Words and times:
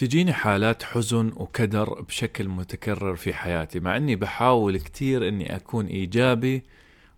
تجيني 0.00 0.32
حالات 0.32 0.82
حزن 0.82 1.32
وكدر 1.36 2.00
بشكل 2.00 2.48
متكرر 2.48 3.16
في 3.16 3.34
حياتي 3.34 3.80
مع 3.80 3.96
إني 3.96 4.16
بحاول 4.16 4.78
كتير 4.78 5.28
إني 5.28 5.56
أكون 5.56 5.86
إيجابي 5.86 6.62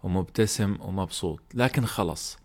ومبتسم 0.02 0.76
ومبسوط 0.80 1.40
لكن 1.54 1.86
خلص 1.86 2.38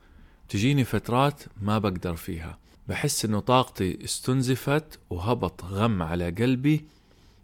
تجيني 0.50 0.84
فترات 0.84 1.44
ما 1.62 1.80
بقدر 1.80 2.16
فيها. 2.16 2.58
بحس 2.88 3.26
إنه 3.26 3.40
طاقتي 3.40 4.04
استنزفت 4.04 5.00
وهبط 5.10 5.64
غم 5.64 6.04
على 6.04 6.30
قلبي. 6.30 6.86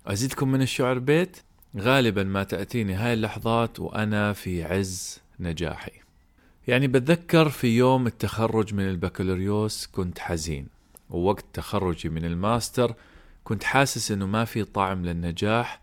أزيدكم 0.08 0.52
من 0.52 0.62
الشعر 0.62 1.00
بيت؟ 1.00 1.38
غالبا 1.78 2.24
ما 2.24 2.44
تأتيني 2.44 2.94
هاي 2.94 3.14
اللحظات 3.14 3.80
وأنا 3.80 4.34
في 4.34 4.64
عز 4.64 5.20
نجاحي. 5.40 5.92
يعني 6.68 6.88
بتذكر 6.88 7.50
في 7.50 7.68
يوم 7.68 8.08
التخرج 8.08 8.74
من 8.74 8.90
البكالوريوس 8.90 9.88
كنت 9.88 10.20
حزين. 10.20 10.83
ووقت 11.14 11.46
تخرجي 11.54 12.10
من 12.10 12.26
الماستر 12.26 12.96
كنت 13.44 13.64
حاسس 13.64 14.12
إنه 14.12 14.26
ما 14.26 14.46
في 14.46 14.64
طعم 14.64 15.06
للنجاح 15.06 15.82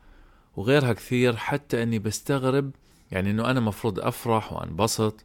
وغيرها 0.57 0.93
كثير 0.93 1.37
حتى 1.37 1.83
إني 1.83 1.99
بستغرب 1.99 2.71
يعني 3.13 3.31
إنه 3.31 3.51
أنا 3.51 3.61
مفروض 3.61 4.01
أفرح 4.01 4.53
وأنبسط 4.53 5.25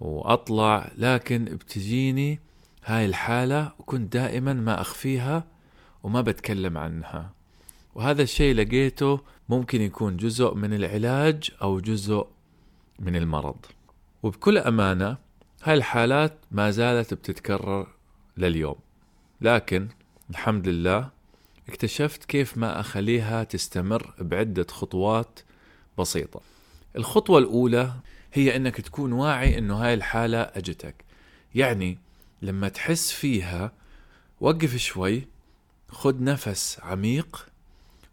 وأطلع 0.00 0.90
لكن 0.98 1.44
بتجيني 1.44 2.40
هاي 2.84 3.06
الحالة 3.06 3.72
وكنت 3.78 4.12
دائما 4.12 4.52
ما 4.52 4.80
أخفيها 4.80 5.44
وما 6.02 6.20
بتكلم 6.20 6.78
عنها. 6.78 7.32
وهذا 7.94 8.22
الشيء 8.22 8.54
لقيته 8.54 9.20
ممكن 9.48 9.80
يكون 9.80 10.16
جزء 10.16 10.54
من 10.54 10.74
العلاج 10.74 11.50
أو 11.62 11.80
جزء 11.80 12.26
من 12.98 13.16
المرض. 13.16 13.56
وبكل 14.22 14.58
أمانة 14.58 15.16
هاي 15.62 15.74
الحالات 15.74 16.38
ما 16.50 16.70
زالت 16.70 17.14
بتتكرر 17.14 17.86
لليوم. 18.36 18.76
لكن 19.40 19.88
الحمد 20.30 20.68
لله 20.68 21.10
اكتشفت 21.68 22.24
كيف 22.24 22.58
ما 22.58 22.80
أخليها 22.80 23.44
تستمر 23.44 24.14
بعدة 24.18 24.66
خطوات 24.70 25.40
بسيطة. 25.98 26.40
الخطوة 26.96 27.38
الأولى 27.38 27.92
هي 28.32 28.56
أنك 28.56 28.80
تكون 28.80 29.12
واعي 29.12 29.58
أنه 29.58 29.74
هاي 29.74 29.94
الحالة 29.94 30.40
أجتك. 30.40 31.04
يعني 31.54 31.98
لما 32.42 32.68
تحس 32.68 33.12
فيها 33.12 33.72
وقف 34.40 34.76
شوي 34.76 35.28
خد 35.88 36.20
نفس 36.20 36.80
عميق 36.82 37.46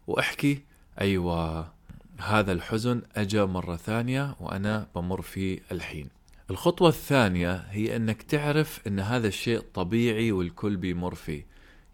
واحكي 0.06 0.62
أيوة 1.00 1.72
هذا 2.18 2.52
الحزن 2.52 3.02
أجا 3.16 3.44
مرة 3.44 3.76
ثانية 3.76 4.36
وأنا 4.40 4.86
بمر 4.94 5.22
فيه 5.22 5.60
الحين. 5.72 6.17
الخطوة 6.50 6.88
الثانية 6.88 7.66
هي 7.70 7.96
أنك 7.96 8.22
تعرف 8.22 8.86
أن 8.86 9.00
هذا 9.00 9.28
الشيء 9.28 9.60
طبيعي 9.74 10.32
والكل 10.32 10.76
بيمر 10.76 11.14
فيه. 11.14 11.46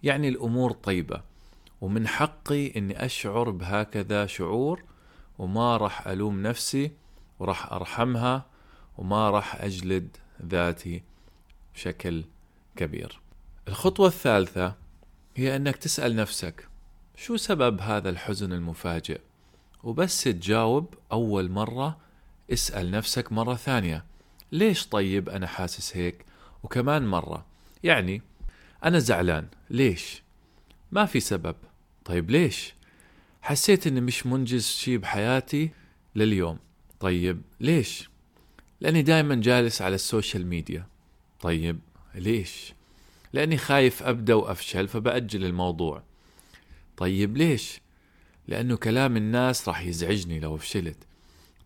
يعني 0.02 0.28
الأمور 0.28 0.72
طيبة 0.72 1.22
ومن 1.80 2.08
حقي 2.08 2.76
أني 2.76 3.04
أشعر 3.04 3.50
بهكذا 3.50 4.26
شعور 4.26 4.82
وما 5.38 5.76
راح 5.76 6.06
ألوم 6.06 6.42
نفسي 6.42 6.90
وراح 7.38 7.72
أرحمها 7.72 8.46
وما 8.98 9.30
راح 9.30 9.62
أجلد 9.62 10.16
ذاتي 10.46 11.02
بشكل 11.74 12.24
كبير. 12.76 13.20
الخطوة 13.68 14.06
الثالثة 14.06 14.74
هي 15.36 15.56
أنك 15.56 15.76
تسأل 15.76 16.16
نفسك 16.16 16.68
شو 17.16 17.36
سبب 17.36 17.80
هذا 17.80 18.10
الحزن 18.10 18.52
المفاجئ؟ 18.52 19.20
وبس 19.84 20.24
تجاوب 20.24 20.94
أول 21.12 21.50
مرة 21.50 21.96
اسأل 22.52 22.90
نفسك 22.90 23.32
مرة 23.32 23.54
ثانية. 23.54 24.13
ليش 24.54 24.86
طيب 24.86 25.28
أنا 25.28 25.46
حاسس 25.46 25.96
هيك؟ 25.96 26.24
وكمان 26.62 27.06
مرة 27.06 27.46
يعني 27.84 28.22
أنا 28.84 28.98
زعلان 28.98 29.46
ليش؟ 29.70 30.22
ما 30.92 31.06
في 31.06 31.20
سبب. 31.20 31.56
طيب 32.04 32.30
ليش؟ 32.30 32.74
حسيت 33.42 33.86
إني 33.86 34.00
مش 34.00 34.26
منجز 34.26 34.66
شي 34.66 34.98
بحياتي 34.98 35.70
لليوم. 36.16 36.58
طيب 37.00 37.42
ليش؟ 37.60 38.10
لأني 38.80 39.02
دائما 39.02 39.34
جالس 39.34 39.82
على 39.82 39.94
ال 39.94 40.02
social 40.02 40.46
media. 40.46 40.86
طيب 41.40 41.78
ليش؟ 42.14 42.74
لأني 43.32 43.56
خايف 43.56 44.02
أبدأ 44.02 44.34
وأفشل 44.34 44.88
فبأجل 44.88 45.44
الموضوع. 45.44 46.02
طيب 46.96 47.36
ليش؟ 47.36 47.80
لأنه 48.48 48.76
كلام 48.76 49.16
الناس 49.16 49.68
راح 49.68 49.80
يزعجني 49.80 50.40
لو 50.40 50.56
فشلت. 50.56 50.98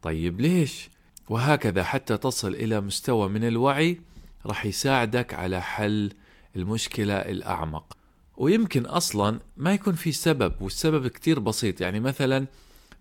طيب 0.02 0.40
ليش؟ 0.40 0.88
وهكذا 1.28 1.84
حتى 1.84 2.16
تصل 2.16 2.54
إلى 2.54 2.80
مستوى 2.80 3.28
من 3.28 3.44
الوعي 3.44 4.00
راح 4.46 4.66
يساعدك 4.66 5.34
على 5.34 5.62
حل 5.62 6.12
المشكلة 6.56 7.14
الأعمق. 7.14 7.96
ويمكن 8.36 8.86
أصلا 8.86 9.40
ما 9.56 9.74
يكون 9.74 9.94
في 9.94 10.12
سبب 10.12 10.52
والسبب 10.60 11.06
كتير 11.06 11.38
بسيط. 11.38 11.80
يعني 11.80 12.00
مثلا 12.00 12.46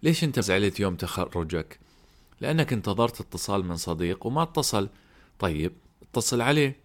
ليش 0.03 0.23
أنت 0.23 0.39
زعلت 0.39 0.79
يوم 0.79 0.95
تخرجك؟ 0.95 1.79
لأنك 2.41 2.73
انتظرت 2.73 3.21
اتصال 3.21 3.65
من 3.65 3.75
صديق 3.75 4.25
وما 4.25 4.44
اتصل. 4.44 4.89
طيب 5.39 5.71
اتصل 6.01 6.41
عليه. 6.41 6.75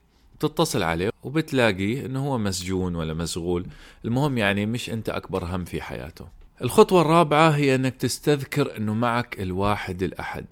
تتصل 0.41 0.83
عليه 0.83 1.11
وبتلاقي 1.23 2.07
إنه 2.07 2.27
هو 2.27 2.39
مسجون 2.39 2.95
ولا 2.95 3.15
مشغول. 3.15 3.67
المهم 4.05 4.39
يعني 4.39 4.67
مش 4.67 4.91
أنت 4.91 5.09
أكبر 5.09 5.45
هم 5.45 5.65
في 5.65 5.83
حياته. 5.83 6.29
الخطوة 6.63 7.01
الرابعة 7.01 7.51
هي 7.51 7.75
إنك 7.75 7.97
تستذكر 7.97 8.77
إنه 8.77 8.95
معك 8.95 9.41
الواحد 9.41 10.03
الأحد. 10.03 10.47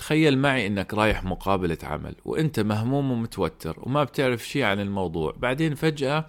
تخيل 0.00 0.38
معي 0.38 0.66
إنك 0.66 0.94
رايح 0.94 1.24
مقابلة 1.24 1.78
عمل 1.82 2.14
وإنت 2.24 2.60
مهموم 2.60 3.10
ومتوتر 3.10 3.76
وما 3.82 4.04
بتعرف 4.04 4.48
شيء 4.48 4.62
عن 4.62 4.80
الموضوع. 4.80 5.34
بعدين 5.38 5.74
فجأة 5.74 6.26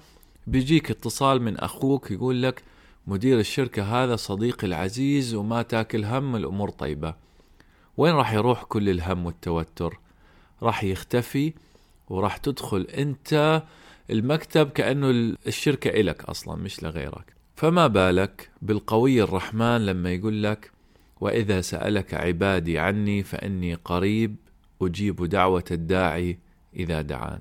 بيجيك 0.48 0.92
اتصال 0.92 1.42
من 1.42 1.58
أخوك 1.58 2.12
يقول 2.12 2.44
لك 2.44 2.64
مدير 3.08 3.40
الشركة 3.40 3.84
هذا 3.84 4.16
صديقي 4.16 4.68
العزيز 4.68 5.36
وما 5.36 5.62
تاكل 5.62 6.06
هم 6.06 6.36
الأمور 6.36 6.70
طيبة. 6.70 7.16
وين 7.98 8.14
راح 8.16 8.34
يروح 8.34 8.64
كل 8.64 8.90
الهم 8.90 9.26
والتوتر؟ 9.26 10.00
راح 10.64 10.84
يختفي 10.84 11.54
وراح 12.10 12.38
تدخل 12.38 12.82
أنت 12.98 13.64
المكتب 14.10 14.70
كأنه 14.70 15.36
الشركة 15.48 15.90
إلك 15.90 16.24
أصلا 16.24 16.56
مش 16.56 16.84
لغيرك. 16.84 17.36
فما 17.56 17.88
بالك 17.88 18.50
بالقوي 18.62 19.24
الرحمن 19.24 19.86
لما 19.86 20.12
يقول 20.12 20.44
لك 20.44 20.72
وإذا 21.22 21.62
سألك 21.62 22.14
عبادي 22.14 22.80
عني 22.80 23.24
فإني 23.24 23.74
قريب 23.74 24.36
أجيب 24.82 25.26
دعوة 25.26 25.64
الداعي 25.72 26.40
إذا 26.76 27.02
دعان. 27.02 27.40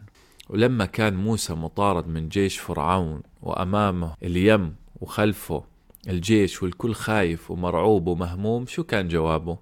ولما 0.48 0.84
كان 0.84 1.16
موسى 1.16 1.54
مطارد 1.54 2.08
من 2.08 2.28
جيش 2.28 2.58
فرعون 2.58 3.22
وأمامه 3.42 4.14
اليم 4.22 4.74
وخلفه 5.00 5.64
الجيش 6.08 6.62
والكل 6.62 6.94
خايف 6.94 7.50
ومرعوب 7.50 8.06
ومهموم 8.06 8.66
شو 8.66 8.84
كان 8.84 9.08
جوابه؟ 9.08 9.58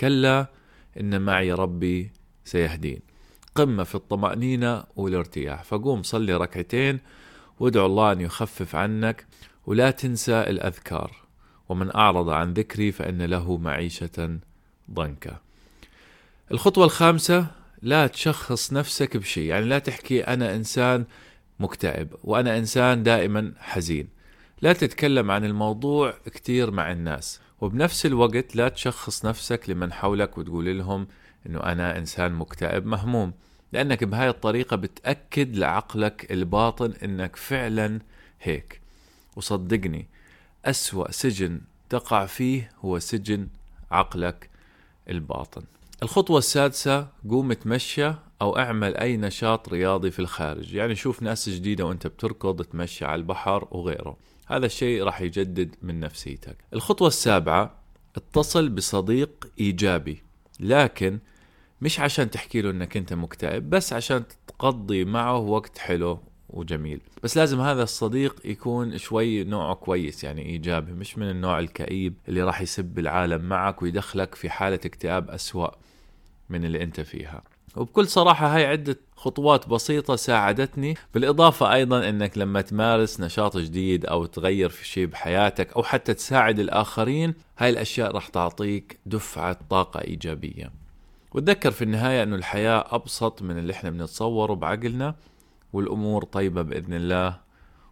كلا 0.00 0.46
إن 1.00 1.22
معي 1.22 1.52
ربي 1.52 2.10
سيهدين. 2.44 3.00
قمة 3.54 3.84
في 3.84 3.94
الطمأنينة 3.94 4.84
والارتياح. 4.96 5.64
فقوم 5.64 6.02
صلي 6.02 6.36
ركعتين 6.36 7.00
وادعو 7.60 7.86
الله 7.86 8.12
أن 8.12 8.20
يخفف 8.20 8.76
عنك 8.76 9.26
ولا 9.66 9.90
تنسى 9.90 10.40
الأذكار. 10.40 11.23
ومن 11.68 11.94
أعرض 11.96 12.28
عن 12.28 12.52
ذكري 12.52 12.92
فإن 12.92 13.22
له 13.22 13.56
معيشة 13.56 14.38
ضنكا. 14.90 15.40
الخطوة 16.52 16.84
الخامسة 16.84 17.46
لا 17.82 18.06
تشخص 18.06 18.72
نفسك 18.72 19.16
بشيء. 19.16 19.44
يعني 19.44 19.66
لا 19.66 19.78
تحكي 19.78 20.24
أنا 20.24 20.54
إنسان 20.54 21.04
مكتئب 21.60 22.08
وأنا 22.24 22.58
إنسان 22.58 23.02
دائما 23.02 23.52
حزين. 23.58 24.08
لا 24.62 24.72
تتكلم 24.72 25.30
عن 25.30 25.44
الموضوع 25.44 26.14
كتير 26.26 26.70
مع 26.70 26.92
الناس. 26.92 27.40
وبنفس 27.60 28.06
الوقت 28.06 28.56
لا 28.56 28.68
تشخص 28.68 29.24
نفسك 29.24 29.70
لمن 29.70 29.92
حولك 29.92 30.38
وتقول 30.38 30.78
لهم 30.78 31.06
إنه 31.46 31.60
أنا 31.60 31.98
إنسان 31.98 32.32
مكتئب 32.32 32.86
مهموم. 32.86 33.32
لأنك 33.72 34.04
بهاي 34.04 34.28
الطريقة 34.28 34.76
بتأكد 34.76 35.56
لعقلك 35.56 36.32
الباطن 36.32 36.92
إنك 37.02 37.36
فعلا 37.36 38.00
هيك. 38.42 38.80
وصدقني 39.36 40.06
أسوأ 40.64 41.10
سجن 41.10 41.60
تقع 41.88 42.26
فيه 42.26 42.72
هو 42.80 42.98
سجن 42.98 43.48
عقلك 43.90 44.50
الباطن. 45.08 45.62
الخطوة 46.02 46.38
السادسة 46.38 47.08
قوم 47.30 47.52
تمشى 47.52 48.12
أو 48.42 48.58
أعمل 48.58 48.96
أي 48.96 49.16
نشاط 49.16 49.68
رياضي 49.68 50.10
في 50.10 50.18
الخارج. 50.18 50.74
يعني 50.74 50.94
شوف 50.94 51.22
ناس 51.22 51.48
جديدة 51.48 51.84
وأنت 51.86 52.06
بتركض 52.06 52.62
تمشي 52.62 53.04
على 53.04 53.14
البحر 53.14 53.68
وغيره. 53.70 54.16
هذا 54.46 54.66
الشيء 54.66 55.02
راح 55.02 55.20
يجدد 55.20 55.76
من 55.82 56.00
نفسيتك. 56.00 56.56
الخطوة 56.72 57.08
السابعة 57.08 57.74
اتصل 58.16 58.68
بصديق 58.68 59.50
إيجابي. 59.60 60.22
لكن 60.60 61.18
مش 61.80 62.00
عشان 62.00 62.30
تحكي 62.30 62.60
له 62.60 62.70
إنك 62.70 62.96
أنت 62.96 63.12
مكتئب 63.12 63.70
بس 63.70 63.92
عشان 63.92 64.24
تقضي 64.46 65.04
معه 65.04 65.38
وقت 65.38 65.78
حلو 65.78 66.20
وجميل. 66.50 67.00
بس 67.22 67.36
لازم 67.36 67.60
هذا 67.60 67.82
الصديق 67.82 68.40
يكون 68.44 68.98
شوي 68.98 69.44
نوعه 69.44 69.74
كويس 69.74 70.24
يعني 70.24 70.46
إيجابي 70.46 70.92
مش 70.92 71.18
من 71.18 71.30
النوع 71.30 71.58
الكئيب 71.58 72.14
اللي 72.28 72.42
راح 72.42 72.60
يسب 72.60 72.98
العالم 72.98 73.40
معك 73.44 73.82
ويدخلك 73.82 74.34
في 74.34 74.50
حالة 74.50 74.80
اكتئاب 74.84 75.30
أسوأ 75.30 75.68
من 76.50 76.64
اللي 76.64 76.82
أنت 76.82 77.00
فيها. 77.00 77.42
وبكل 77.76 78.08
صراحة 78.08 78.56
هاي 78.56 78.66
عدة 78.66 78.98
خطوات 79.16 79.68
بسيطة 79.68 80.16
ساعدتني 80.16 80.94
بالإضافة 81.14 81.74
أيضا 81.74 82.08
أنك 82.08 82.38
لما 82.38 82.60
تمارس 82.60 83.20
نشاط 83.20 83.56
جديد 83.56 84.06
أو 84.06 84.26
تغير 84.26 84.68
في 84.68 84.86
شيء 84.86 85.06
بحياتك 85.06 85.72
أو 85.72 85.82
حتى 85.82 86.14
تساعد 86.14 86.58
الآخرين 86.58 87.34
هاي 87.58 87.70
الأشياء 87.70 88.14
راح 88.14 88.28
تعطيك 88.28 88.98
دفعة 89.06 89.58
طاقة 89.70 90.00
إيجابية. 90.00 90.70
وتذكر 91.32 91.70
في 91.70 91.84
النهاية 91.84 92.22
أنه 92.22 92.36
الحياة 92.36 92.84
أبسط 92.90 93.42
من 93.42 93.58
اللي 93.58 93.72
إحنا 93.72 93.90
بنتصوره 93.90 94.54
بعقلنا. 94.54 95.14
والأمور 95.74 96.24
طيبة 96.24 96.62
بإذن 96.62 96.94
الله 96.94 97.40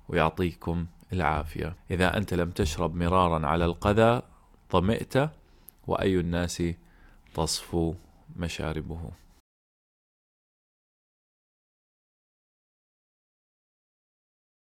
ويعطيكم 0.09 0.87
العافية. 1.13 1.77
إذا 1.91 2.17
أنت 2.17 2.35
لم 2.35 2.51
تشرب 2.51 2.95
مرارا 2.95 3.47
على 3.47 3.65
القذى 3.65 4.23
ظمئت 4.73 5.31
وأي 5.87 6.21
الناس 6.21 6.63
تصفو 7.35 7.95
مشاربه. 8.37 9.22